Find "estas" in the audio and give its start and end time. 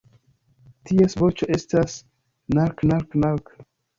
1.57-1.99